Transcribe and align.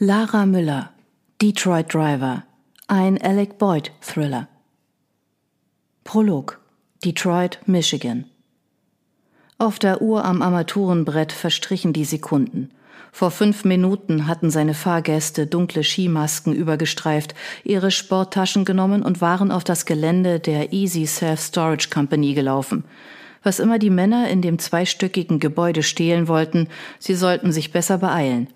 Lara 0.00 0.46
Müller, 0.46 0.90
Detroit 1.42 1.92
Driver, 1.92 2.44
ein 2.86 3.20
Alec 3.20 3.58
Boyd 3.58 3.90
Thriller. 4.00 4.46
Prolog, 6.04 6.60
Detroit, 7.04 7.58
Michigan. 7.66 8.26
Auf 9.58 9.80
der 9.80 10.00
Uhr 10.00 10.24
am 10.24 10.40
Armaturenbrett 10.40 11.32
verstrichen 11.32 11.92
die 11.92 12.04
Sekunden. 12.04 12.70
Vor 13.10 13.32
fünf 13.32 13.64
Minuten 13.64 14.28
hatten 14.28 14.50
seine 14.50 14.74
Fahrgäste 14.74 15.48
dunkle 15.48 15.82
Skimasken 15.82 16.54
übergestreift, 16.54 17.34
ihre 17.64 17.90
Sporttaschen 17.90 18.64
genommen 18.64 19.02
und 19.02 19.20
waren 19.20 19.50
auf 19.50 19.64
das 19.64 19.84
Gelände 19.84 20.38
der 20.38 20.72
Easy 20.72 21.06
Self 21.06 21.40
Storage 21.40 21.88
Company 21.90 22.34
gelaufen. 22.34 22.84
Was 23.42 23.58
immer 23.58 23.80
die 23.80 23.90
Männer 23.90 24.28
in 24.28 24.42
dem 24.42 24.60
zweistöckigen 24.60 25.40
Gebäude 25.40 25.82
stehlen 25.82 26.28
wollten, 26.28 26.68
sie 27.00 27.16
sollten 27.16 27.50
sich 27.50 27.72
besser 27.72 27.98
beeilen. 27.98 28.46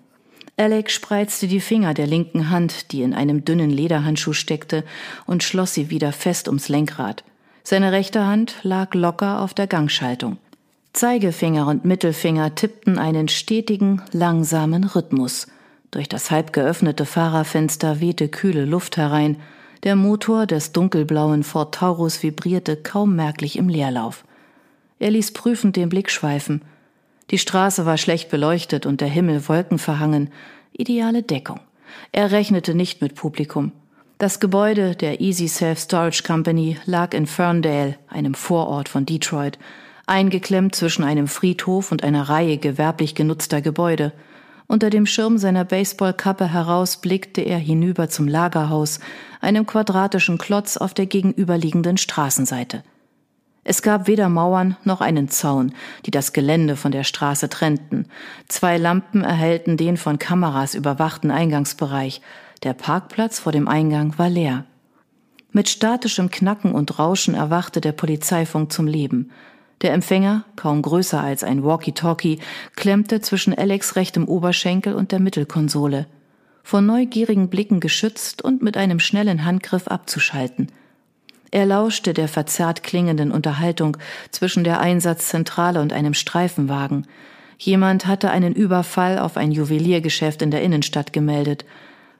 Alec 0.55 0.91
spreizte 0.91 1.47
die 1.47 1.59
Finger 1.59 1.93
der 1.93 2.05
linken 2.05 2.49
Hand, 2.49 2.91
die 2.91 3.01
in 3.01 3.13
einem 3.13 3.43
dünnen 3.43 3.71
Lederhandschuh 3.71 4.33
steckte, 4.33 4.83
und 5.25 5.43
schloss 5.43 5.73
sie 5.73 5.89
wieder 5.89 6.11
fest 6.11 6.47
ums 6.47 6.69
Lenkrad. 6.69 7.23
Seine 7.63 7.91
rechte 7.91 8.25
Hand 8.25 8.57
lag 8.61 8.93
locker 8.93 9.41
auf 9.41 9.53
der 9.53 9.67
Gangschaltung. 9.67 10.37
Zeigefinger 10.93 11.65
und 11.67 11.85
Mittelfinger 11.85 12.53
tippten 12.53 12.99
einen 12.99 13.29
stetigen, 13.29 14.03
langsamen 14.11 14.83
Rhythmus. 14.83 15.47
Durch 15.89 16.07
das 16.07 16.29
halb 16.29 16.53
geöffnete 16.53 17.05
Fahrerfenster 17.05 17.99
wehte 17.99 18.27
kühle 18.27 18.65
Luft 18.65 18.97
herein. 18.97 19.37
Der 19.81 19.95
Motor 19.95 20.45
des 20.45 20.71
dunkelblauen 20.71 21.43
Ford 21.43 21.73
Taurus 21.73 22.21
vibrierte 22.21 22.75
kaum 22.75 23.15
merklich 23.15 23.57
im 23.57 23.69
Leerlauf. 23.69 24.23
Er 24.99 25.09
ließ 25.09 25.33
prüfend 25.33 25.75
den 25.75 25.89
Blick 25.89 26.11
schweifen. 26.11 26.61
Die 27.33 27.39
Straße 27.39 27.87
war 27.87 27.97
schlecht 27.97 28.29
beleuchtet 28.29 28.85
und 28.85 29.01
der 29.01 29.07
Himmel 29.07 29.47
wolkenverhangen. 29.49 30.29
Ideale 30.71 31.23
Deckung. 31.23 31.61
Er 32.11 32.29
rechnete 32.29 32.75
nicht 32.75 33.01
mit 33.01 33.15
Publikum. 33.15 33.71
Das 34.19 34.39
Gebäude 34.39 34.95
der 34.95 35.19
Easy 35.19 35.47
Self 35.47 35.79
Storage 35.79 36.21
Company 36.21 36.77
lag 36.85 37.15
in 37.15 37.25
Ferndale, 37.25 37.97
einem 38.07 38.35
Vorort 38.35 38.87
von 38.87 39.07
Detroit, 39.07 39.57
eingeklemmt 40.05 40.75
zwischen 40.75 41.03
einem 41.03 41.27
Friedhof 41.27 41.91
und 41.91 42.03
einer 42.03 42.29
Reihe 42.29 42.59
gewerblich 42.59 43.15
genutzter 43.15 43.61
Gebäude. 43.61 44.13
Unter 44.67 44.91
dem 44.91 45.07
Schirm 45.07 45.39
seiner 45.39 45.65
Baseballkappe 45.65 46.53
heraus 46.53 46.97
blickte 46.97 47.41
er 47.41 47.57
hinüber 47.57 48.09
zum 48.09 48.27
Lagerhaus, 48.27 48.99
einem 49.41 49.65
quadratischen 49.65 50.37
Klotz 50.37 50.77
auf 50.77 50.93
der 50.93 51.07
gegenüberliegenden 51.07 51.97
Straßenseite. 51.97 52.83
Es 53.63 53.81
gab 53.81 54.07
weder 54.07 54.27
Mauern 54.27 54.75
noch 54.83 54.99
einen 54.99 55.29
Zaun, 55.29 55.73
die 56.05 56.11
das 56.11 56.33
Gelände 56.33 56.75
von 56.75 56.91
der 56.91 57.03
Straße 57.03 57.47
trennten. 57.47 58.07
Zwei 58.49 58.77
Lampen 58.77 59.23
erhellten 59.23 59.77
den 59.77 59.95
von 59.95 60.19
Kameras 60.19 60.75
überwachten 60.75 61.31
Eingangsbereich. 61.31 62.21
Der 62.63 62.73
Parkplatz 62.73 63.39
vor 63.39 63.51
dem 63.51 63.67
Eingang 63.67 64.17
war 64.17 64.29
leer. 64.29 64.65
Mit 65.51 65.69
statischem 65.69 66.29
Knacken 66.29 66.73
und 66.73 66.99
Rauschen 66.99 67.35
erwachte 67.35 67.79
der 67.79 67.91
Polizeifunk 67.91 68.71
zum 68.71 68.87
Leben. 68.87 69.29
Der 69.81 69.93
Empfänger, 69.93 70.45
kaum 70.55 70.81
größer 70.81 71.21
als 71.21 71.43
ein 71.43 71.63
Walkie-Talkie, 71.63 72.39
klemmte 72.75 73.21
zwischen 73.21 73.53
Alex 73.53 73.95
rechtem 73.95 74.27
Oberschenkel 74.27 74.93
und 74.93 75.11
der 75.11 75.19
Mittelkonsole. 75.19 76.07
Von 76.63 76.85
neugierigen 76.85 77.49
Blicken 77.49 77.79
geschützt 77.81 78.41
und 78.41 78.61
mit 78.61 78.77
einem 78.77 78.99
schnellen 78.99 79.45
Handgriff 79.45 79.87
abzuschalten. 79.87 80.67
Er 81.53 81.67
lauschte 81.67 82.15
der 82.15 82.27
verzerrt 82.27 82.81
klingenden 82.81 83.31
Unterhaltung 83.31 83.97
zwischen 84.31 84.63
der 84.63 84.79
Einsatzzentrale 84.79 85.81
und 85.81 85.93
einem 85.93 86.15
Streifenwagen. 86.15 87.05
Jemand 87.59 88.07
hatte 88.07 88.31
einen 88.31 88.53
Überfall 88.55 89.19
auf 89.19 89.37
ein 89.37 89.51
Juweliergeschäft 89.51 90.41
in 90.41 90.49
der 90.49 90.63
Innenstadt 90.63 91.13
gemeldet. 91.13 91.63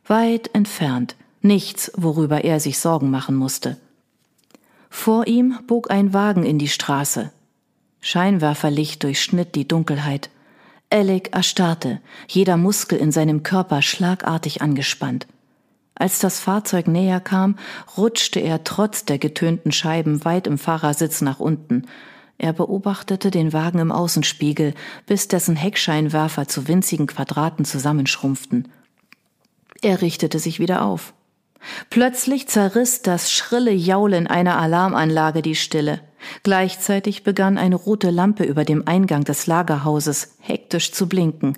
Weit 0.06 0.52
entfernt, 0.54 1.16
nichts, 1.42 1.92
worüber 1.96 2.44
er 2.44 2.60
sich 2.60 2.78
Sorgen 2.78 3.10
machen 3.10 3.34
musste. 3.34 3.78
Vor 4.92 5.26
ihm 5.26 5.58
bog 5.66 5.90
ein 5.90 6.14
Wagen 6.14 6.44
in 6.46 6.60
die 6.60 6.68
Straße. 6.68 7.32
Scheinwerferlicht 8.02 9.02
durchschnitt 9.02 9.56
die 9.56 9.68
Dunkelheit. 9.68 10.30
Alec 10.92 11.34
erstarrte, 11.34 12.02
jeder 12.28 12.56
Muskel 12.56 13.00
in 13.00 13.12
seinem 13.12 13.42
Körper 13.42 13.82
schlagartig 13.82 14.62
angespannt. 14.62 15.26
Als 15.96 16.20
das 16.20 16.40
Fahrzeug 16.40 16.88
näher 16.88 17.20
kam, 17.20 17.58
rutschte 17.98 18.40
er 18.40 18.64
trotz 18.64 19.06
der 19.06 19.20
getönten 19.20 19.72
Scheiben 19.72 20.26
weit 20.26 20.48
im 20.48 20.58
Fahrersitz 20.58 21.22
nach 21.22 21.40
unten. 21.40 21.88
Er 22.38 22.52
beobachtete 22.54 23.32
den 23.32 23.54
Wagen 23.54 23.80
im 23.80 23.92
Außenspiegel, 23.92 24.74
bis 25.06 25.28
dessen 25.28 25.56
Heckscheinwerfer 25.56 26.48
zu 26.48 26.68
winzigen 26.68 27.08
Quadraten 27.08 27.64
zusammenschrumpften. 27.64 28.70
Er 29.82 30.02
richtete 30.02 30.40
sich 30.40 30.60
wieder 30.60 30.84
auf. 30.84 31.14
Plötzlich 31.90 32.48
zerriss 32.48 33.02
das 33.02 33.32
schrille 33.32 33.72
Jaulen 33.72 34.28
einer 34.28 34.58
Alarmanlage 34.58 35.42
die 35.42 35.56
Stille. 35.56 36.02
Gleichzeitig 36.44 37.24
begann 37.24 37.58
eine 37.58 37.76
rote 37.76 38.10
Lampe 38.10 38.44
über 38.44 38.66
dem 38.66 38.88
Eingang 38.88 39.24
des 39.24 39.48
Lagerhauses 39.48 40.36
hektisch 40.40 40.92
zu 40.92 41.08
blinken. 41.08 41.58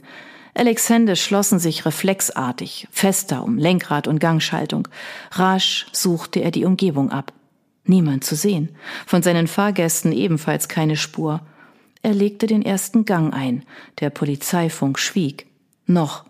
Alex 0.58 0.90
Hände 0.90 1.18
schlossen 1.18 1.60
sich 1.60 1.86
reflexartig, 1.86 2.88
fester 2.90 3.44
um 3.44 3.58
Lenkrad 3.58 4.08
und 4.08 4.20
Gangschaltung. 4.20 4.88
Rasch 5.32 5.86
suchte 5.92 6.40
er 6.40 6.50
die 6.50 6.64
Umgebung 6.64 7.12
ab. 7.12 7.34
Niemand 7.84 8.24
zu 8.24 8.36
sehen, 8.36 8.70
von 9.06 9.22
seinen 9.22 9.48
Fahrgästen 9.48 10.14
ebenfalls 10.14 10.70
keine 10.70 10.96
Spur. 10.96 11.42
Er 12.02 12.14
legte 12.14 12.48
den 12.48 12.62
ersten 12.62 13.04
Gang 13.04 13.34
ein. 13.34 13.66
Der 14.00 14.10
Polizeifunk 14.10 14.98
schwieg. 14.98 15.46
Noch 15.88 16.24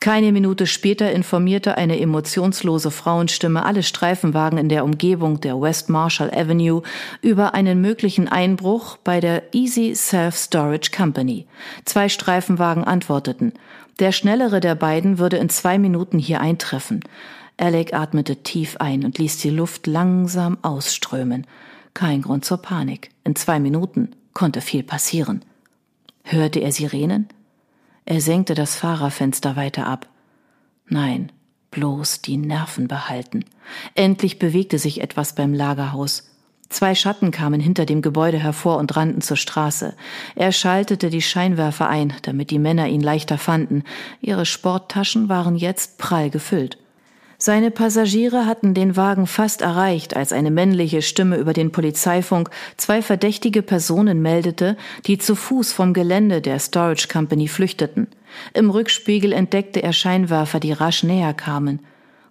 keine 0.00 0.32
Minute 0.32 0.66
später 0.66 1.10
informierte 1.12 1.76
eine 1.76 2.00
emotionslose 2.00 2.90
Frauenstimme 2.90 3.64
alle 3.64 3.82
Streifenwagen 3.82 4.58
in 4.58 4.68
der 4.68 4.84
Umgebung 4.84 5.40
der 5.40 5.60
West 5.60 5.88
Marshall 5.88 6.30
Avenue 6.30 6.82
über 7.20 7.54
einen 7.54 7.80
möglichen 7.80 8.28
Einbruch 8.28 8.96
bei 8.98 9.20
der 9.20 9.54
Easy 9.54 9.94
Self 9.94 10.36
Storage 10.36 10.90
Company. 10.96 11.46
Zwei 11.84 12.08
Streifenwagen 12.08 12.84
antworteten. 12.84 13.52
Der 13.98 14.12
schnellere 14.12 14.60
der 14.60 14.76
beiden 14.76 15.18
würde 15.18 15.38
in 15.38 15.48
zwei 15.48 15.78
Minuten 15.78 16.18
hier 16.18 16.40
eintreffen. 16.40 17.02
Alec 17.56 17.92
atmete 17.92 18.36
tief 18.36 18.76
ein 18.78 19.04
und 19.04 19.18
ließ 19.18 19.38
die 19.38 19.50
Luft 19.50 19.88
langsam 19.88 20.58
ausströmen. 20.62 21.46
Kein 21.92 22.22
Grund 22.22 22.44
zur 22.44 22.58
Panik. 22.58 23.10
In 23.24 23.34
zwei 23.34 23.58
Minuten 23.58 24.12
konnte 24.32 24.60
viel 24.60 24.84
passieren. 24.84 25.44
Hörte 26.22 26.60
er 26.60 26.70
Sirenen? 26.70 27.28
Er 28.10 28.22
senkte 28.22 28.54
das 28.54 28.74
Fahrerfenster 28.74 29.54
weiter 29.54 29.86
ab. 29.86 30.08
Nein, 30.86 31.30
bloß 31.70 32.22
die 32.22 32.38
Nerven 32.38 32.88
behalten. 32.88 33.44
Endlich 33.94 34.38
bewegte 34.38 34.78
sich 34.78 35.02
etwas 35.02 35.34
beim 35.34 35.52
Lagerhaus. 35.52 36.30
Zwei 36.70 36.94
Schatten 36.94 37.32
kamen 37.32 37.60
hinter 37.60 37.84
dem 37.84 38.00
Gebäude 38.00 38.38
hervor 38.38 38.78
und 38.78 38.96
rannten 38.96 39.20
zur 39.20 39.36
Straße. 39.36 39.94
Er 40.36 40.52
schaltete 40.52 41.10
die 41.10 41.20
Scheinwerfer 41.20 41.90
ein, 41.90 42.14
damit 42.22 42.50
die 42.50 42.58
Männer 42.58 42.88
ihn 42.88 43.02
leichter 43.02 43.36
fanden. 43.36 43.84
Ihre 44.22 44.46
Sporttaschen 44.46 45.28
waren 45.28 45.54
jetzt 45.54 45.98
prall 45.98 46.30
gefüllt. 46.30 46.78
Seine 47.40 47.70
Passagiere 47.70 48.46
hatten 48.46 48.74
den 48.74 48.96
Wagen 48.96 49.28
fast 49.28 49.62
erreicht, 49.62 50.16
als 50.16 50.32
eine 50.32 50.50
männliche 50.50 51.02
Stimme 51.02 51.36
über 51.36 51.52
den 51.52 51.70
Polizeifunk 51.70 52.50
zwei 52.76 53.00
verdächtige 53.00 53.62
Personen 53.62 54.20
meldete, 54.20 54.76
die 55.06 55.18
zu 55.18 55.36
Fuß 55.36 55.72
vom 55.72 55.94
Gelände 55.94 56.42
der 56.42 56.58
Storage 56.58 57.06
Company 57.06 57.46
flüchteten. 57.46 58.08
Im 58.54 58.70
Rückspiegel 58.70 59.32
entdeckte 59.32 59.80
er 59.84 59.92
Scheinwerfer, 59.92 60.58
die 60.58 60.72
rasch 60.72 61.04
näher 61.04 61.32
kamen. 61.32 61.78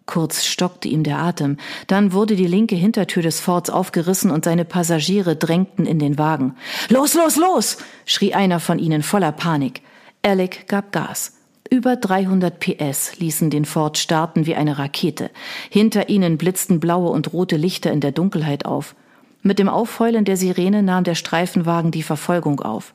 Kurz 0.06 0.44
stockte 0.44 0.90
ihm 0.90 1.03
der 1.03 1.19
Atem, 1.19 1.56
dann 1.88 2.12
wurde 2.12 2.35
die 2.35 2.47
linke 2.47 2.75
Hintertür 2.75 3.23
des 3.23 3.40
Forts 3.40 3.69
aufgerissen 3.69 4.29
und 4.29 4.44
seine 4.44 4.66
Passagiere 4.66 5.38
drängten 5.38 5.85
in 5.85 6.00
den 6.00 6.17
Wagen. 6.17 6.56
Los, 6.90 7.13
los, 7.13 7.38
los! 7.38 7.78
schrie 8.06 8.34
einer 8.34 8.59
von 8.59 8.78
ihnen 8.78 9.03
voller 9.03 9.31
Panik. 9.31 9.81
Alec 10.22 10.67
gab 10.67 10.91
Gas. 10.91 11.36
Über 11.69 11.97
300 11.97 12.59
PS 12.59 13.19
ließen 13.19 13.50
den 13.50 13.66
Ford 13.66 13.97
starten 13.97 14.46
wie 14.46 14.55
eine 14.55 14.78
Rakete. 14.78 15.29
Hinter 15.69 16.08
ihnen 16.08 16.37
blitzten 16.37 16.79
blaue 16.79 17.09
und 17.09 17.34
rote 17.34 17.58
Lichter 17.58 17.91
in 17.91 17.99
der 17.99 18.11
Dunkelheit 18.11 18.66
auf. 18.66 18.96
Mit 19.41 19.59
dem 19.59 19.67
Aufheulen 19.67 20.23
der 20.23 20.37
Sirene 20.37 20.81
nahm 20.81 21.03
der 21.03 21.16
Streifenwagen 21.16 21.91
die 21.91 22.03
Verfolgung 22.03 22.61
auf. 22.61 22.93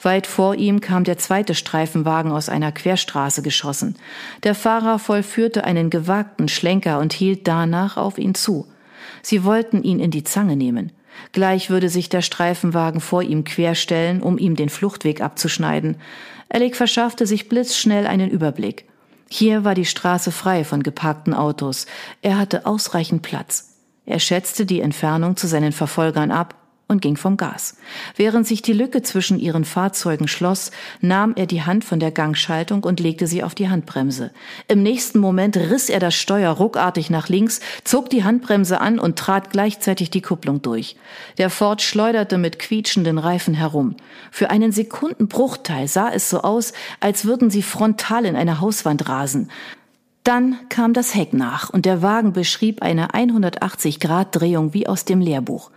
Weit 0.00 0.26
vor 0.26 0.54
ihm 0.54 0.80
kam 0.80 1.04
der 1.04 1.18
zweite 1.18 1.54
Streifenwagen 1.54 2.30
aus 2.32 2.48
einer 2.48 2.70
Querstraße 2.70 3.42
geschossen. 3.42 3.96
Der 4.44 4.54
Fahrer 4.54 4.98
vollführte 4.98 5.64
einen 5.64 5.90
gewagten 5.90 6.48
Schlenker 6.48 6.98
und 7.00 7.12
hielt 7.12 7.48
danach 7.48 7.96
auf 7.96 8.18
ihn 8.18 8.34
zu. 8.34 8.66
Sie 9.22 9.44
wollten 9.44 9.82
ihn 9.82 9.98
in 9.98 10.10
die 10.10 10.24
Zange 10.24 10.56
nehmen. 10.56 10.92
Gleich 11.32 11.70
würde 11.70 11.88
sich 11.88 12.08
der 12.08 12.22
Streifenwagen 12.22 13.00
vor 13.00 13.22
ihm 13.22 13.44
querstellen, 13.44 14.22
um 14.22 14.38
ihm 14.38 14.56
den 14.56 14.68
Fluchtweg 14.68 15.20
abzuschneiden. 15.20 15.96
Alec 16.52 16.76
verschaffte 16.76 17.26
sich 17.26 17.48
blitzschnell 17.48 18.06
einen 18.06 18.30
Überblick. 18.30 18.86
Hier 19.30 19.64
war 19.64 19.74
die 19.74 19.86
Straße 19.86 20.30
frei 20.30 20.64
von 20.64 20.82
geparkten 20.82 21.32
Autos. 21.32 21.86
Er 22.20 22.36
hatte 22.36 22.66
ausreichend 22.66 23.22
Platz. 23.22 23.78
Er 24.04 24.18
schätzte 24.18 24.66
die 24.66 24.82
Entfernung 24.82 25.36
zu 25.36 25.46
seinen 25.46 25.72
Verfolgern 25.72 26.30
ab 26.30 26.54
und 26.92 27.02
ging 27.02 27.16
vom 27.16 27.36
Gas. 27.36 27.76
Während 28.14 28.46
sich 28.46 28.62
die 28.62 28.72
Lücke 28.72 29.02
zwischen 29.02 29.40
ihren 29.40 29.64
Fahrzeugen 29.64 30.28
schloss, 30.28 30.70
nahm 31.00 31.32
er 31.34 31.46
die 31.46 31.62
Hand 31.62 31.84
von 31.84 31.98
der 31.98 32.12
Gangschaltung 32.12 32.84
und 32.84 33.00
legte 33.00 33.26
sie 33.26 33.42
auf 33.42 33.56
die 33.56 33.68
Handbremse. 33.68 34.30
Im 34.68 34.84
nächsten 34.84 35.18
Moment 35.18 35.56
riss 35.56 35.88
er 35.88 35.98
das 35.98 36.14
Steuer 36.14 36.52
ruckartig 36.52 37.10
nach 37.10 37.28
links, 37.28 37.60
zog 37.82 38.10
die 38.10 38.22
Handbremse 38.22 38.80
an 38.80 39.00
und 39.00 39.18
trat 39.18 39.50
gleichzeitig 39.50 40.10
die 40.10 40.22
Kupplung 40.22 40.62
durch. 40.62 40.96
Der 41.38 41.50
Ford 41.50 41.82
schleuderte 41.82 42.38
mit 42.38 42.60
quietschenden 42.60 43.18
Reifen 43.18 43.54
herum. 43.54 43.96
Für 44.30 44.50
einen 44.50 44.70
Sekundenbruchteil 44.70 45.88
sah 45.88 46.10
es 46.10 46.30
so 46.30 46.42
aus, 46.42 46.72
als 47.00 47.24
würden 47.24 47.50
sie 47.50 47.62
frontal 47.62 48.24
in 48.24 48.36
eine 48.36 48.60
Hauswand 48.60 49.08
rasen. 49.08 49.50
Dann 50.24 50.56
kam 50.68 50.92
das 50.92 51.16
Heck 51.16 51.32
nach 51.32 51.70
und 51.70 51.84
der 51.84 52.00
Wagen 52.00 52.32
beschrieb 52.32 52.80
eine 52.80 53.08
180-Grad-Drehung 53.08 54.72
wie 54.72 54.86
aus 54.86 55.04
dem 55.04 55.20
Lehrbuch. 55.20 55.70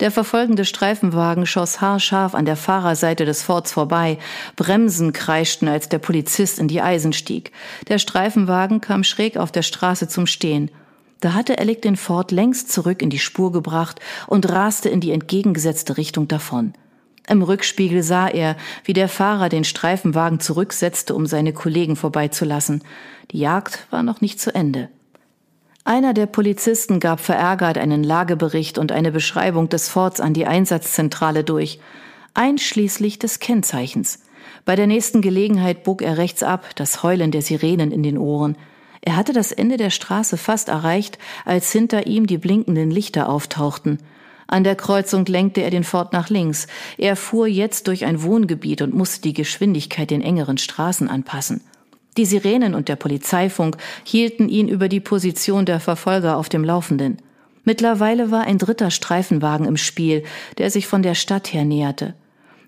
Der 0.00 0.12
verfolgende 0.12 0.64
Streifenwagen 0.64 1.44
schoss 1.44 1.80
haarscharf 1.80 2.34
an 2.36 2.44
der 2.44 2.56
Fahrerseite 2.56 3.24
des 3.24 3.42
Forts 3.42 3.72
vorbei. 3.72 4.18
Bremsen 4.54 5.12
kreischten, 5.12 5.66
als 5.66 5.88
der 5.88 5.98
Polizist 5.98 6.60
in 6.60 6.68
die 6.68 6.80
Eisen 6.80 7.12
stieg. 7.12 7.50
Der 7.88 7.98
Streifenwagen 7.98 8.80
kam 8.80 9.02
schräg 9.02 9.36
auf 9.36 9.50
der 9.50 9.62
Straße 9.62 10.06
zum 10.06 10.26
Stehen. 10.26 10.70
Da 11.20 11.34
hatte 11.34 11.58
Alec 11.58 11.82
den 11.82 11.96
Ford 11.96 12.30
längst 12.30 12.70
zurück 12.70 13.02
in 13.02 13.10
die 13.10 13.18
Spur 13.18 13.50
gebracht 13.50 13.98
und 14.28 14.48
raste 14.48 14.88
in 14.88 15.00
die 15.00 15.10
entgegengesetzte 15.10 15.96
Richtung 15.96 16.28
davon. 16.28 16.74
Im 17.28 17.42
Rückspiegel 17.42 18.04
sah 18.04 18.28
er, 18.28 18.56
wie 18.84 18.92
der 18.92 19.08
Fahrer 19.08 19.48
den 19.48 19.64
Streifenwagen 19.64 20.38
zurücksetzte, 20.38 21.14
um 21.14 21.26
seine 21.26 21.52
Kollegen 21.52 21.96
vorbeizulassen. 21.96 22.84
Die 23.32 23.38
Jagd 23.40 23.86
war 23.90 24.04
noch 24.04 24.20
nicht 24.20 24.40
zu 24.40 24.54
Ende. 24.54 24.88
Einer 25.88 26.12
der 26.12 26.26
Polizisten 26.26 27.00
gab 27.00 27.18
verärgert 27.18 27.78
einen 27.78 28.04
Lagebericht 28.04 28.76
und 28.76 28.92
eine 28.92 29.10
Beschreibung 29.10 29.70
des 29.70 29.88
Forts 29.88 30.20
an 30.20 30.34
die 30.34 30.44
Einsatzzentrale 30.44 31.44
durch, 31.44 31.80
einschließlich 32.34 33.18
des 33.18 33.38
Kennzeichens. 33.38 34.18
Bei 34.66 34.76
der 34.76 34.86
nächsten 34.86 35.22
Gelegenheit 35.22 35.84
bog 35.84 36.02
er 36.02 36.18
rechts 36.18 36.42
ab, 36.42 36.66
das 36.74 37.02
Heulen 37.02 37.30
der 37.30 37.40
Sirenen 37.40 37.90
in 37.90 38.02
den 38.02 38.18
Ohren. 38.18 38.58
Er 39.00 39.16
hatte 39.16 39.32
das 39.32 39.50
Ende 39.50 39.78
der 39.78 39.88
Straße 39.88 40.36
fast 40.36 40.68
erreicht, 40.68 41.16
als 41.46 41.72
hinter 41.72 42.06
ihm 42.06 42.26
die 42.26 42.36
blinkenden 42.36 42.90
Lichter 42.90 43.26
auftauchten. 43.26 43.96
An 44.46 44.64
der 44.64 44.76
Kreuzung 44.76 45.24
lenkte 45.24 45.62
er 45.62 45.70
den 45.70 45.84
Fort 45.84 46.12
nach 46.12 46.28
links. 46.28 46.66
Er 46.98 47.16
fuhr 47.16 47.46
jetzt 47.46 47.88
durch 47.88 48.04
ein 48.04 48.22
Wohngebiet 48.22 48.82
und 48.82 48.92
musste 48.92 49.22
die 49.22 49.32
Geschwindigkeit 49.32 50.10
den 50.10 50.20
engeren 50.20 50.58
Straßen 50.58 51.08
anpassen. 51.08 51.62
Die 52.18 52.26
Sirenen 52.26 52.74
und 52.74 52.88
der 52.88 52.96
Polizeifunk 52.96 53.76
hielten 54.02 54.48
ihn 54.48 54.68
über 54.68 54.88
die 54.88 54.98
Position 54.98 55.64
der 55.64 55.78
Verfolger 55.78 56.36
auf 56.36 56.48
dem 56.48 56.64
Laufenden. 56.64 57.18
Mittlerweile 57.62 58.32
war 58.32 58.42
ein 58.42 58.58
dritter 58.58 58.90
Streifenwagen 58.90 59.66
im 59.66 59.76
Spiel, 59.76 60.24
der 60.58 60.72
sich 60.72 60.88
von 60.88 61.02
der 61.04 61.14
Stadt 61.14 61.52
her 61.52 61.64
näherte. 61.64 62.14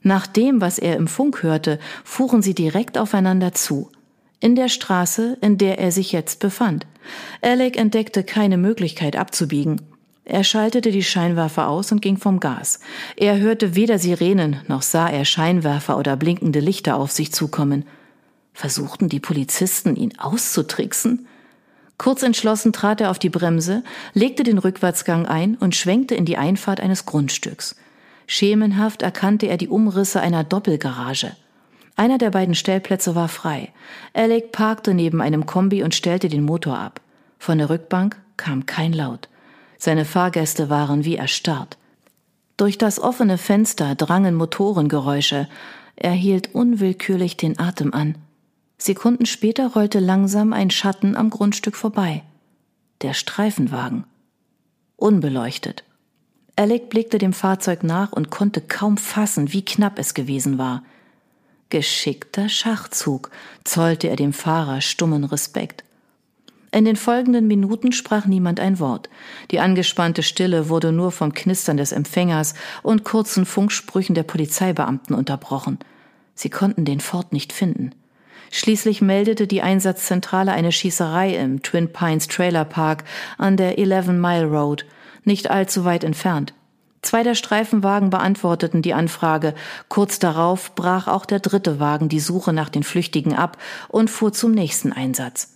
Nach 0.02 0.28
dem, 0.28 0.60
was 0.60 0.78
er 0.78 0.94
im 0.96 1.08
Funk 1.08 1.42
hörte, 1.42 1.80
fuhren 2.04 2.42
sie 2.42 2.54
direkt 2.54 2.96
aufeinander 2.96 3.52
zu. 3.52 3.90
In 4.38 4.54
der 4.54 4.68
Straße, 4.68 5.36
in 5.40 5.58
der 5.58 5.80
er 5.80 5.90
sich 5.90 6.12
jetzt 6.12 6.38
befand. 6.38 6.86
Alec 7.42 7.76
entdeckte 7.76 8.22
keine 8.22 8.56
Möglichkeit 8.56 9.16
abzubiegen. 9.16 9.82
Er 10.24 10.44
schaltete 10.44 10.92
die 10.92 11.02
Scheinwerfer 11.02 11.66
aus 11.66 11.90
und 11.90 12.02
ging 12.02 12.18
vom 12.18 12.38
Gas. 12.38 12.78
Er 13.16 13.40
hörte 13.40 13.74
weder 13.74 13.98
Sirenen 13.98 14.60
noch 14.68 14.82
sah 14.82 15.08
er 15.08 15.24
Scheinwerfer 15.24 15.98
oder 15.98 16.16
blinkende 16.16 16.60
Lichter 16.60 16.96
auf 16.96 17.10
sich 17.10 17.32
zukommen. 17.32 17.84
Versuchten 18.60 19.08
die 19.08 19.20
Polizisten, 19.20 19.96
ihn 19.96 20.12
auszutricksen? 20.18 21.26
Kurz 21.96 22.22
entschlossen 22.22 22.74
trat 22.74 23.00
er 23.00 23.10
auf 23.10 23.18
die 23.18 23.30
Bremse, 23.30 23.82
legte 24.12 24.42
den 24.42 24.58
Rückwärtsgang 24.58 25.24
ein 25.24 25.54
und 25.54 25.74
schwenkte 25.74 26.14
in 26.14 26.26
die 26.26 26.36
Einfahrt 26.36 26.78
eines 26.78 27.06
Grundstücks. 27.06 27.74
Schemenhaft 28.26 29.00
erkannte 29.00 29.46
er 29.46 29.56
die 29.56 29.68
Umrisse 29.68 30.20
einer 30.20 30.44
Doppelgarage. 30.44 31.34
Einer 31.96 32.18
der 32.18 32.28
beiden 32.28 32.54
Stellplätze 32.54 33.14
war 33.14 33.28
frei. 33.28 33.72
Alec 34.12 34.52
parkte 34.52 34.92
neben 34.92 35.22
einem 35.22 35.46
Kombi 35.46 35.82
und 35.82 35.94
stellte 35.94 36.28
den 36.28 36.44
Motor 36.44 36.78
ab. 36.78 37.00
Von 37.38 37.56
der 37.56 37.70
Rückbank 37.70 38.20
kam 38.36 38.66
kein 38.66 38.92
Laut. 38.92 39.30
Seine 39.78 40.04
Fahrgäste 40.04 40.68
waren 40.68 41.06
wie 41.06 41.16
erstarrt. 41.16 41.78
Durch 42.58 42.76
das 42.76 43.00
offene 43.00 43.38
Fenster 43.38 43.94
drangen 43.94 44.34
Motorengeräusche. 44.34 45.48
Er 45.96 46.12
hielt 46.12 46.54
unwillkürlich 46.54 47.38
den 47.38 47.58
Atem 47.58 47.94
an. 47.94 48.16
Sekunden 48.82 49.26
später 49.26 49.74
rollte 49.74 50.00
langsam 50.00 50.54
ein 50.54 50.70
Schatten 50.70 51.14
am 51.14 51.28
Grundstück 51.28 51.76
vorbei. 51.76 52.22
Der 53.02 53.12
Streifenwagen. 53.12 54.04
Unbeleuchtet. 54.96 55.84
Alec 56.56 56.88
blickte 56.88 57.18
dem 57.18 57.34
Fahrzeug 57.34 57.82
nach 57.84 58.12
und 58.12 58.30
konnte 58.30 58.62
kaum 58.62 58.96
fassen, 58.96 59.52
wie 59.52 59.62
knapp 59.62 59.98
es 59.98 60.14
gewesen 60.14 60.56
war. 60.56 60.82
Geschickter 61.68 62.48
Schachzug, 62.48 63.30
zollte 63.64 64.08
er 64.08 64.16
dem 64.16 64.32
Fahrer 64.32 64.80
stummen 64.80 65.24
Respekt. 65.24 65.84
In 66.72 66.86
den 66.86 66.96
folgenden 66.96 67.46
Minuten 67.46 67.92
sprach 67.92 68.24
niemand 68.24 68.60
ein 68.60 68.78
Wort. 68.78 69.10
Die 69.50 69.60
angespannte 69.60 70.22
Stille 70.22 70.70
wurde 70.70 70.90
nur 70.90 71.12
vom 71.12 71.34
Knistern 71.34 71.76
des 71.76 71.92
Empfängers 71.92 72.54
und 72.82 73.04
kurzen 73.04 73.44
Funksprüchen 73.44 74.14
der 74.14 74.22
Polizeibeamten 74.22 75.14
unterbrochen. 75.14 75.78
Sie 76.34 76.48
konnten 76.48 76.86
den 76.86 77.00
Ford 77.00 77.34
nicht 77.34 77.52
finden. 77.52 77.94
Schließlich 78.50 79.00
meldete 79.00 79.46
die 79.46 79.62
Einsatzzentrale 79.62 80.52
eine 80.52 80.72
Schießerei 80.72 81.36
im 81.36 81.62
Twin 81.62 81.92
Pines 81.92 82.26
Trailer 82.26 82.64
Park 82.64 83.04
an 83.38 83.56
der 83.56 83.78
Eleven 83.78 84.20
Mile 84.20 84.46
Road, 84.46 84.84
nicht 85.24 85.50
allzu 85.50 85.84
weit 85.84 86.02
entfernt. 86.02 86.52
Zwei 87.02 87.22
der 87.22 87.34
Streifenwagen 87.34 88.10
beantworteten 88.10 88.82
die 88.82 88.92
Anfrage. 88.92 89.54
Kurz 89.88 90.18
darauf 90.18 90.74
brach 90.74 91.08
auch 91.08 91.24
der 91.24 91.40
dritte 91.40 91.80
Wagen 91.80 92.08
die 92.08 92.20
Suche 92.20 92.52
nach 92.52 92.68
den 92.68 92.82
Flüchtigen 92.82 93.34
ab 93.34 93.56
und 93.88 94.10
fuhr 94.10 94.32
zum 94.32 94.52
nächsten 94.52 94.92
Einsatz. 94.92 95.54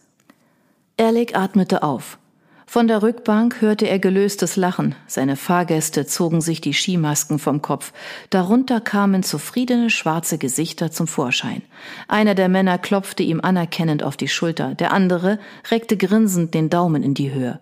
Alec 0.99 1.37
atmete 1.37 1.83
auf. 1.83 2.19
Von 2.67 2.89
der 2.89 3.03
Rückbank 3.03 3.61
hörte 3.61 3.87
er 3.87 3.99
gelöstes 3.99 4.57
Lachen. 4.57 4.95
Seine 5.07 5.37
Fahrgäste 5.37 6.07
zogen 6.07 6.41
sich 6.41 6.61
die 6.61 6.73
Skimasken 6.73 7.39
vom 7.39 7.63
Kopf. 7.63 7.93
Darunter 8.31 8.81
kamen 8.81 9.23
zufriedene 9.23 9.91
schwarze 9.91 10.39
Gesichter 10.39 10.91
zum 10.91 11.07
Vorschein. 11.07 11.63
Einer 12.09 12.35
der 12.35 12.49
Männer 12.49 12.79
klopfte 12.79 13.23
ihm 13.23 13.41
anerkennend 13.41 14.03
auf 14.03 14.17
die 14.17 14.29
Schulter, 14.29 14.75
der 14.75 14.93
andere 14.93 15.39
reckte 15.71 15.97
grinsend 15.97 16.55
den 16.55 16.71
Daumen 16.71 17.03
in 17.03 17.15
die 17.15 17.33
Höhe. 17.33 17.61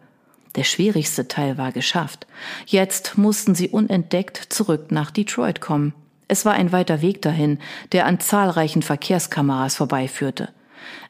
Der 0.55 0.65
schwierigste 0.65 1.29
Teil 1.29 1.59
war 1.59 1.73
geschafft. 1.73 2.27
Jetzt 2.67 3.17
mussten 3.17 3.55
sie 3.55 3.71
unentdeckt 3.71 4.37
zurück 4.51 4.93
nach 4.93 5.11
Detroit 5.11 5.61
kommen. 5.61 5.95
Es 6.29 6.45
war 6.45 6.55
ein 6.55 6.73
weiter 6.73 7.03
Weg 7.03 7.23
dahin, 7.23 7.59
der 7.93 8.07
an 8.07 8.21
zahlreichen 8.21 8.83
Verkehrskameras 8.83 9.77
vorbeiführte. 9.77 10.51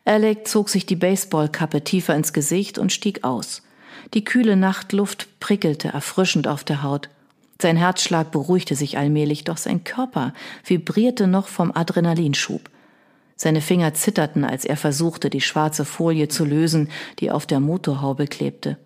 Alec 0.04 0.48
zog 0.48 0.68
sich 0.68 0.86
die 0.86 0.96
Baseballkappe 0.96 1.82
tiefer 1.82 2.14
ins 2.14 2.32
Gesicht 2.32 2.78
und 2.78 2.92
stieg 2.92 3.24
aus. 3.24 3.62
Die 4.14 4.24
kühle 4.24 4.56
Nachtluft 4.56 5.28
prickelte 5.40 5.88
erfrischend 5.88 6.46
auf 6.46 6.64
der 6.64 6.82
Haut. 6.82 7.08
Sein 7.60 7.76
Herzschlag 7.76 8.30
beruhigte 8.30 8.74
sich 8.74 8.98
allmählich, 8.98 9.44
doch 9.44 9.56
sein 9.56 9.84
Körper 9.84 10.34
vibrierte 10.64 11.26
noch 11.26 11.46
vom 11.46 11.72
Adrenalinschub. 11.74 12.68
Seine 13.36 13.60
Finger 13.60 13.94
zitterten, 13.94 14.44
als 14.44 14.64
er 14.64 14.76
versuchte, 14.76 15.30
die 15.30 15.40
schwarze 15.40 15.84
Folie 15.84 16.28
zu 16.28 16.44
lösen, 16.44 16.90
die 17.20 17.30
auf 17.30 17.46
der 17.46 17.60
Motorhaube 17.60 18.26
klebte. 18.26 18.76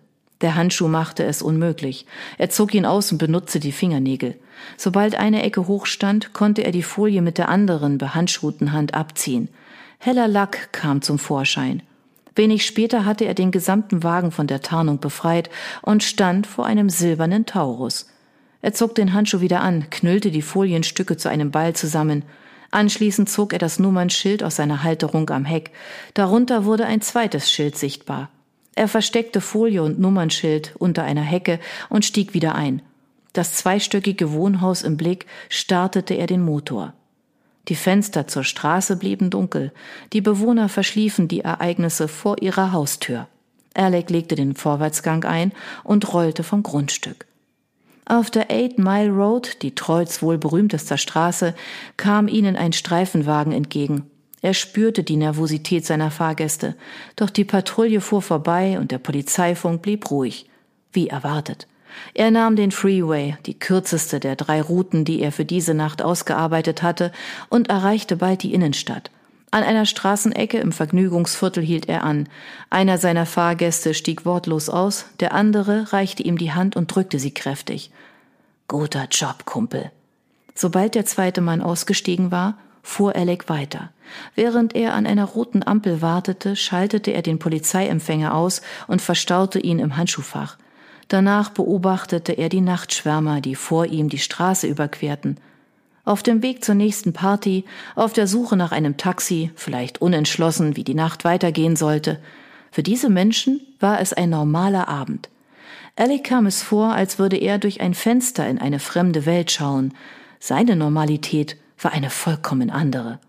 Der 0.41 0.55
Handschuh 0.55 0.87
machte 0.87 1.23
es 1.23 1.41
unmöglich. 1.41 2.05
Er 2.37 2.49
zog 2.49 2.73
ihn 2.73 2.85
aus 2.85 3.11
und 3.11 3.17
benutzte 3.17 3.59
die 3.59 3.71
Fingernägel. 3.71 4.35
Sobald 4.77 5.15
eine 5.15 5.43
Ecke 5.43 5.67
hoch 5.67 5.85
stand, 5.87 6.33
konnte 6.33 6.63
er 6.63 6.71
die 6.71 6.83
Folie 6.83 7.21
mit 7.21 7.37
der 7.37 7.49
anderen 7.49 7.97
behandschuhten 7.97 8.71
Hand 8.71 8.93
abziehen. 8.93 9.49
Heller 9.97 10.27
Lack 10.27 10.71
kam 10.71 11.01
zum 11.01 11.19
Vorschein. 11.19 11.81
Wenig 12.37 12.65
später 12.65 13.05
hatte 13.05 13.25
er 13.25 13.33
den 13.33 13.51
gesamten 13.51 14.03
Wagen 14.03 14.31
von 14.31 14.47
der 14.47 14.61
Tarnung 14.61 14.99
befreit 14.99 15.49
und 15.81 16.03
stand 16.03 16.45
vor 16.45 16.65
einem 16.65 16.89
silbernen 16.89 17.45
Taurus. 17.45 18.07
Er 18.61 18.73
zog 18.73 18.95
den 18.95 19.13
Handschuh 19.13 19.41
wieder 19.41 19.61
an, 19.61 19.89
knüllte 19.89 20.31
die 20.31 20.41
Folienstücke 20.41 21.17
zu 21.17 21.29
einem 21.29 21.51
Ball 21.51 21.73
zusammen. 21.73 22.23
Anschließend 22.71 23.29
zog 23.29 23.53
er 23.53 23.59
das 23.59 23.79
Nummernschild 23.79 24.43
aus 24.43 24.57
seiner 24.57 24.83
Halterung 24.83 25.29
am 25.29 25.45
Heck. 25.45 25.71
Darunter 26.13 26.65
wurde 26.65 26.85
ein 26.85 27.01
zweites 27.01 27.49
Schild 27.49 27.77
sichtbar. 27.77 28.29
Er 28.75 28.87
versteckte 28.87 29.41
Folie 29.41 29.81
und 29.81 29.99
Nummernschild 29.99 30.75
unter 30.77 31.03
einer 31.03 31.21
Hecke 31.21 31.59
und 31.89 32.05
stieg 32.05 32.33
wieder 32.33 32.55
ein. 32.55 32.81
Das 33.33 33.53
zweistöckige 33.53 34.31
Wohnhaus 34.31 34.83
im 34.83 34.97
Blick 34.97 35.25
startete 35.49 36.13
er 36.13 36.27
den 36.27 36.43
Motor. 36.43 36.93
Die 37.67 37.75
Fenster 37.75 38.27
zur 38.27 38.43
Straße 38.43 38.95
blieben 38.95 39.29
dunkel. 39.29 39.73
Die 40.13 40.21
Bewohner 40.21 40.69
verschliefen 40.69 41.27
die 41.27 41.41
Ereignisse 41.41 42.07
vor 42.07 42.41
ihrer 42.41 42.71
Haustür. 42.71 43.27
Alec 43.73 44.09
legte 44.09 44.35
den 44.35 44.55
Vorwärtsgang 44.55 45.23
ein 45.25 45.51
und 45.83 46.13
rollte 46.13 46.43
vom 46.43 46.63
Grundstück. 46.63 47.25
Auf 48.05 48.31
der 48.31 48.49
Eight 48.49 48.79
Mile 48.79 49.09
Road, 49.09 49.61
Detroits 49.63 50.21
wohl 50.21 50.37
berühmtester 50.37 50.97
Straße, 50.97 51.53
kam 51.97 52.29
ihnen 52.29 52.55
ein 52.55 52.71
Streifenwagen 52.71 53.51
entgegen. 53.51 54.09
Er 54.41 54.53
spürte 54.53 55.03
die 55.03 55.17
Nervosität 55.17 55.85
seiner 55.85 56.09
Fahrgäste, 56.09 56.75
doch 57.17 57.29
die 57.29 57.43
Patrouille 57.43 57.99
fuhr 57.99 58.21
vorbei 58.21 58.79
und 58.79 58.91
der 58.91 58.99
Polizeifunk 58.99 59.81
blieb 59.81 60.09
ruhig, 60.09 60.49
wie 60.93 61.09
erwartet. 61.09 61.67
Er 62.13 62.31
nahm 62.31 62.55
den 62.55 62.71
Freeway, 62.71 63.37
die 63.45 63.57
kürzeste 63.57 64.19
der 64.19 64.35
drei 64.35 64.61
Routen, 64.61 65.05
die 65.05 65.21
er 65.21 65.31
für 65.31 65.45
diese 65.45 65.73
Nacht 65.73 66.01
ausgearbeitet 66.01 66.83
hatte, 66.83 67.11
und 67.49 67.69
erreichte 67.69 68.17
bald 68.17 68.43
die 68.43 68.53
Innenstadt. 68.53 69.11
An 69.49 69.63
einer 69.63 69.85
Straßenecke 69.85 70.57
im 70.57 70.71
Vergnügungsviertel 70.71 71.63
hielt 71.63 71.87
er 71.87 72.03
an. 72.03 72.27
Einer 72.69 72.97
seiner 72.97 73.25
Fahrgäste 73.25 73.93
stieg 73.93 74.25
wortlos 74.25 74.69
aus, 74.69 75.05
der 75.19 75.33
andere 75.33 75.93
reichte 75.93 76.21
ihm 76.23 76.37
die 76.37 76.51
Hand 76.51 76.75
und 76.75 76.93
drückte 76.93 77.17
sie 77.17 77.31
kräftig. 77.33 77.91
Guter 78.67 79.07
Job, 79.09 79.45
Kumpel. 79.45 79.91
Sobald 80.53 80.95
der 80.95 81.05
zweite 81.05 81.39
Mann 81.39 81.61
ausgestiegen 81.61 82.31
war, 82.31 82.57
fuhr 82.83 83.15
Alec 83.15 83.47
weiter. 83.47 83.91
Während 84.35 84.75
er 84.75 84.93
an 84.93 85.05
einer 85.05 85.25
roten 85.25 85.65
Ampel 85.65 86.01
wartete, 86.01 86.55
schaltete 86.55 87.11
er 87.11 87.21
den 87.21 87.39
Polizeiempfänger 87.39 88.33
aus 88.33 88.61
und 88.87 89.01
verstaute 89.01 89.59
ihn 89.59 89.79
im 89.79 89.95
Handschuhfach. 89.95 90.57
Danach 91.07 91.49
beobachtete 91.49 92.33
er 92.33 92.49
die 92.49 92.61
Nachtschwärmer, 92.61 93.39
die 93.39 93.55
vor 93.55 93.85
ihm 93.85 94.09
die 94.09 94.17
Straße 94.17 94.67
überquerten. 94.67 95.39
Auf 96.03 96.23
dem 96.23 96.41
Weg 96.41 96.63
zur 96.63 96.75
nächsten 96.75 97.13
Party, 97.13 97.65
auf 97.95 98.13
der 98.13 98.27
Suche 98.27 98.57
nach 98.57 98.71
einem 98.71 98.97
Taxi, 98.97 99.51
vielleicht 99.55 100.01
unentschlossen, 100.01 100.75
wie 100.75 100.83
die 100.83 100.93
Nacht 100.93 101.23
weitergehen 101.23 101.75
sollte. 101.75 102.19
Für 102.71 102.83
diese 102.83 103.09
Menschen 103.09 103.61
war 103.79 103.99
es 104.01 104.13
ein 104.13 104.29
normaler 104.29 104.87
Abend. 104.87 105.29
Alec 105.95 106.25
kam 106.25 106.45
es 106.45 106.61
vor, 106.61 106.93
als 106.93 107.19
würde 107.19 107.37
er 107.37 107.57
durch 107.57 107.81
ein 107.81 107.93
Fenster 107.93 108.47
in 108.47 108.59
eine 108.59 108.79
fremde 108.79 109.25
Welt 109.25 109.51
schauen. 109.51 109.93
Seine 110.39 110.75
Normalität 110.75 111.57
war 111.81 111.91
eine 111.91 112.09
vollkommen 112.09 112.69
andere. 112.69 113.19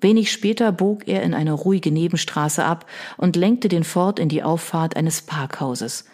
Wenig 0.00 0.30
später 0.30 0.70
bog 0.72 1.08
er 1.08 1.22
in 1.22 1.34
eine 1.34 1.52
ruhige 1.52 1.90
Nebenstraße 1.90 2.64
ab 2.64 2.86
und 3.16 3.34
lenkte 3.36 3.68
den 3.68 3.84
Ford 3.84 4.18
in 4.18 4.28
die 4.28 4.42
Auffahrt 4.42 4.96
eines 4.96 5.22
Parkhauses. 5.22 6.04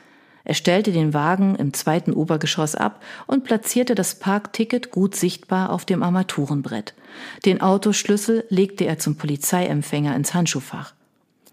Er 0.44 0.54
stellte 0.54 0.92
den 0.92 1.14
Wagen 1.14 1.54
im 1.56 1.72
zweiten 1.72 2.12
Obergeschoss 2.12 2.74
ab 2.74 3.02
und 3.26 3.44
platzierte 3.44 3.94
das 3.94 4.16
Parkticket 4.16 4.90
gut 4.90 5.14
sichtbar 5.14 5.70
auf 5.70 5.84
dem 5.84 6.02
Armaturenbrett. 6.02 6.94
Den 7.44 7.60
Autoschlüssel 7.60 8.44
legte 8.48 8.84
er 8.84 8.98
zum 8.98 9.16
Polizeiempfänger 9.16 10.16
ins 10.16 10.34
Handschuhfach. 10.34 10.94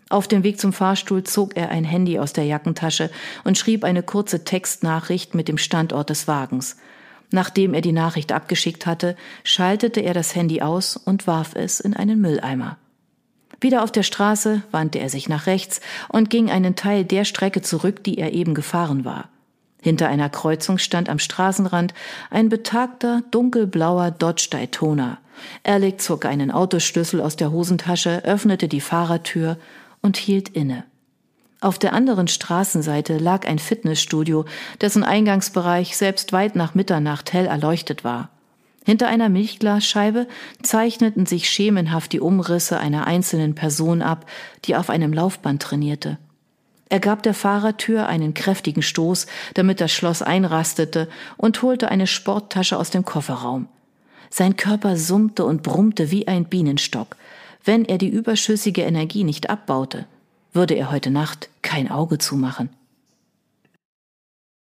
Auf 0.10 0.28
dem 0.28 0.44
Weg 0.44 0.60
zum 0.60 0.74
Fahrstuhl 0.74 1.24
zog 1.24 1.56
er 1.56 1.70
ein 1.70 1.84
Handy 1.84 2.18
aus 2.18 2.34
der 2.34 2.46
Jackentasche 2.46 3.12
und 3.44 3.60
schrieb 3.60 3.84
eine 3.84 4.02
kurze 4.02 4.44
Textnachricht 4.44 5.36
mit 5.36 5.48
dem 5.48 5.60
Standort 5.60 6.10
des 6.10 6.28
Wagens. 6.28 6.78
Nachdem 7.32 7.76
er 7.76 7.82
die 7.82 7.92
Nachricht 7.92 8.32
abgeschickt 8.32 8.88
hatte, 8.88 9.16
schaltete 9.44 10.02
er 10.02 10.16
das 10.16 10.34
Handy 10.36 10.64
aus 10.64 10.98
und 10.98 11.28
warf 11.28 11.54
es 11.54 11.80
in 11.80 11.96
einen 11.96 12.20
Mülleimer. 12.20 12.78
Wieder 13.62 13.84
auf 13.84 13.92
der 13.92 14.04
Straße 14.04 14.64
wandte 14.72 15.00
er 15.00 15.10
sich 15.10 15.28
nach 15.28 15.48
rechts 15.48 15.82
und 16.08 16.30
ging 16.30 16.50
einen 16.50 16.76
Teil 16.76 17.04
der 17.04 17.26
Strecke 17.26 17.62
zurück, 17.62 18.04
die 18.04 18.18
er 18.18 18.34
eben 18.34 18.54
gefahren 18.54 19.04
war. 19.04 19.30
Hinter 19.82 20.10
einer 20.10 20.30
Kreuzung 20.30 20.78
stand 20.78 21.10
am 21.10 21.20
Straßenrand 21.20 21.94
ein 22.30 22.50
betagter, 22.50 23.24
dunkelblauer 23.32 24.12
Dodge 24.12 24.48
Daytona. 24.52 25.20
Alec 25.64 26.02
zog 26.02 26.26
einen 26.26 26.52
Autoschlüssel 26.52 27.22
aus 27.22 27.38
der 27.38 27.52
Hosentasche, 27.52 28.24
öffnete 28.26 28.68
die 28.68 28.82
Fahrertür 28.82 29.58
und 30.02 30.18
hielt 30.18 30.50
inne. 30.50 30.84
Auf 31.62 31.78
der 31.78 31.94
anderen 31.94 32.28
Straßenseite 32.28 33.18
lag 33.18 33.46
ein 33.46 33.60
Fitnessstudio, 33.60 34.46
dessen 34.80 35.04
Eingangsbereich 35.04 35.98
selbst 35.98 36.32
weit 36.32 36.56
nach 36.56 36.76
Mitternacht 36.76 37.34
hell 37.34 37.46
erleuchtet 37.46 38.04
war. 38.04 38.30
Hinter 38.90 39.08
einer 39.08 39.30
Milchglasscheibe 39.30 40.26
zeichneten 40.64 41.28
sich 41.28 41.48
schemenhaft 41.48 42.12
die 42.12 42.20
Umrisse 42.20 42.80
einer 42.80 43.06
einzelnen 43.06 43.54
Person 43.54 44.02
ab, 44.02 44.26
die 44.66 44.76
auf 44.76 44.90
einem 44.90 45.14
Laufband 45.14 45.62
trainierte. 45.62 46.18
Er 46.90 47.00
gab 47.00 47.22
der 47.22 47.36
Fahrertür 47.36 48.08
einen 48.08 48.34
kräftigen 48.34 48.82
Stoß, 48.82 49.28
damit 49.54 49.80
das 49.80 49.92
Schloss 49.92 50.24
einrastete, 50.24 51.08
und 51.38 51.62
holte 51.62 51.92
eine 51.92 52.08
Sporttasche 52.08 52.80
aus 52.80 52.90
dem 52.90 53.06
Kofferraum. 53.06 53.68
Sein 54.32 54.56
Körper 54.56 54.98
summte 54.98 55.46
und 55.46 55.62
brummte 55.62 56.10
wie 56.10 56.28
ein 56.28 56.46
Bienenstock. 56.46 57.16
Wenn 57.64 57.86
er 57.86 58.00
die 58.00 58.10
überschüssige 58.10 58.82
Energie 58.82 59.24
nicht 59.24 59.52
abbaute, 59.52 60.08
würde 60.52 60.74
er 60.74 60.90
heute 60.90 61.12
Nacht 61.12 61.50
kein 61.62 61.92
Auge 61.92 62.18
zumachen. 62.18 62.72